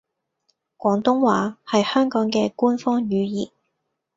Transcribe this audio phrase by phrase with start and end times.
[0.77, 3.51] 廣東話係香港嘅官方語言